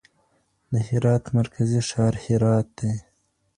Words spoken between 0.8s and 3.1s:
هرات مرکزي ښار هرات دی.